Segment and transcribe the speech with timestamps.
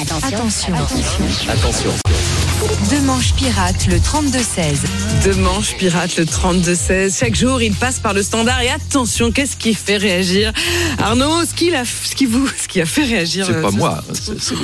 [0.00, 0.74] Attention.
[1.48, 1.90] Attention.
[2.90, 5.24] Deux manches pirates, le 32-16.
[5.24, 7.18] Deux manches pirates, le 32-16.
[7.18, 8.62] Chaque jour, il passe par le standard.
[8.62, 10.52] Et attention, qu'est-ce qui fait réagir?
[10.98, 13.46] Arnaud, ce qui, a, ce qui, vous, ce qui a fait réagir.
[13.46, 14.02] C'est euh, pas ce- moi.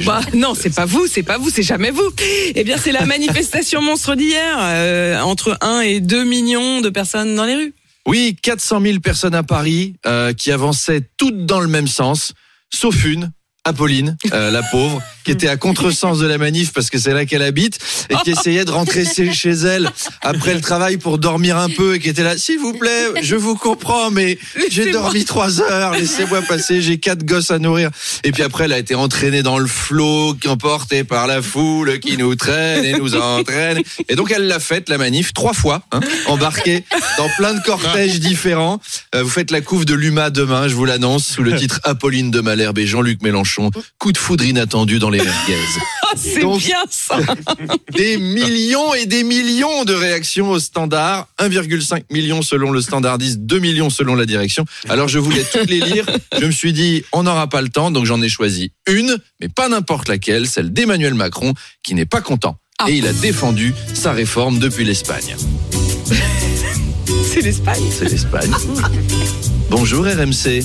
[0.00, 0.04] gens.
[0.04, 2.10] Bah, non, c'est pas vous, c'est pas vous, c'est jamais vous.
[2.54, 4.58] Eh bien, c'est la manifestation monstre d'hier.
[4.60, 7.74] euh, entre 1 et 2 millions de personnes dans les rues.
[8.06, 12.32] Oui, 400 000 personnes à Paris euh, qui avançaient toutes dans le même sens,
[12.72, 13.30] sauf une,
[13.64, 17.24] Apolline, euh, la pauvre, qui était à contresens de la manif parce que c'est là
[17.24, 17.78] qu'elle habite
[18.10, 19.90] et qui essayait de rentrer chez elle
[20.20, 23.36] après le travail pour dormir un peu et qui était là, s'il vous plaît, je
[23.36, 24.38] vous comprends, mais
[24.70, 27.90] j'ai dormi trois heures, laissez-moi passer, j'ai quatre gosses à nourrir.
[28.24, 32.16] Et puis après, elle a été entraînée dans le flot, emportée par la foule qui
[32.16, 33.82] nous traîne et nous entraîne.
[34.08, 36.84] Et donc elle l'a faite, la manif, trois fois, hein, embarquée
[37.18, 38.80] dans plein de cortèges différents.
[39.14, 42.30] Euh, vous faites la couve de l'UMA demain, je vous l'annonce, sous le titre Apolline
[42.30, 43.70] de Malherbe et Jean-Luc Mélenchon.
[43.98, 45.56] Coup de foudre inattendu dans les merguez.
[46.04, 47.18] Ah, c'est bien ça.
[47.94, 51.26] Des millions et des millions de réactions au standard.
[51.38, 54.66] 1,5 million selon le standardiste, 2 millions selon la direction.
[54.90, 56.04] Alors je voulais toutes les lire.
[56.38, 59.48] Je me suis dit, on n'aura pas le temps, donc j'en ai choisi une, mais
[59.48, 62.58] pas n'importe laquelle, celle d'Emmanuel Macron, qui n'est pas content.
[62.78, 62.90] Ah.
[62.90, 65.34] Et il a défendu sa réforme depuis l'Espagne.
[67.24, 67.82] C'est l'Espagne.
[67.90, 68.52] C'est l'Espagne.
[69.70, 70.62] Bonjour RMC.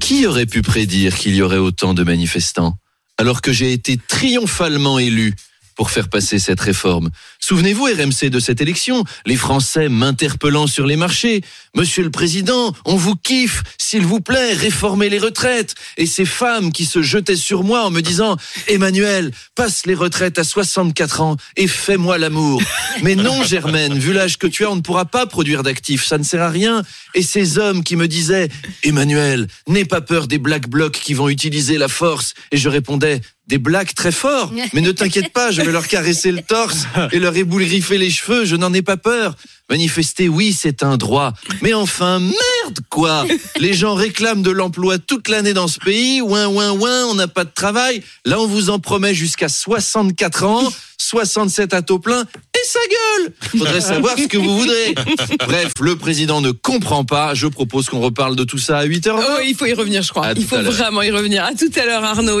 [0.00, 2.78] Qui aurait pu prédire qu'il y aurait autant de manifestants?
[3.18, 5.34] Alors que j'ai été triomphalement élu
[5.78, 10.96] pour faire passer cette réforme Souvenez-vous RMC de cette élection, les Français m'interpellant sur les
[10.96, 11.40] marchés.
[11.76, 15.76] Monsieur le Président, on vous kiffe, s'il vous plaît, réformez les retraites.
[15.96, 20.40] Et ces femmes qui se jetaient sur moi en me disant Emmanuel, passe les retraites
[20.40, 22.60] à 64 ans et fais-moi l'amour.
[23.04, 26.18] Mais non, Germaine, vu l'âge que tu as, on ne pourra pas produire d'actifs, ça
[26.18, 26.82] ne sert à rien.
[27.14, 28.48] Et ces hommes qui me disaient
[28.82, 32.34] Emmanuel, n'aie pas peur des black blocs qui vont utiliser la force.
[32.50, 34.52] Et je répondais des blagues très forts.
[34.72, 38.44] Mais ne t'inquiète pas, je vais leur caresser le torse et leur éboulgriffer les cheveux,
[38.44, 39.34] je n'en ai pas peur.
[39.70, 41.34] Manifester, oui, c'est un droit.
[41.60, 43.26] Mais enfin, merde, quoi
[43.60, 46.22] Les gens réclament de l'emploi toute l'année dans ce pays.
[46.22, 48.02] Ouin, ouin, ouin, on n'a pas de travail.
[48.24, 52.22] Là, on vous en promet jusqu'à 64 ans, 67 à taux plein.
[52.22, 54.94] Et sa gueule Faudrait savoir ce que vous voudrez.
[55.46, 57.34] Bref, le président ne comprend pas.
[57.34, 59.18] Je propose qu'on reparle de tout ça à 8h20.
[59.18, 60.28] Oh, il faut y revenir, je crois.
[60.28, 61.44] À Il faut vraiment y revenir.
[61.44, 62.36] À tout à l'heure, Arnaud.